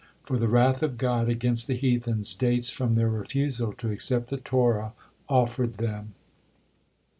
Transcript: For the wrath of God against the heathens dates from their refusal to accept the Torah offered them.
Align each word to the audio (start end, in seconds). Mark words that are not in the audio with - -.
For 0.23 0.39
the 0.39 0.47
wrath 0.47 0.81
of 0.81 0.97
God 0.97 1.29
against 1.29 1.67
the 1.67 1.75
heathens 1.75 2.33
dates 2.33 2.71
from 2.71 2.93
their 2.95 3.07
refusal 3.07 3.71
to 3.73 3.91
accept 3.91 4.31
the 4.31 4.37
Torah 4.37 4.93
offered 5.29 5.73
them. 5.75 6.15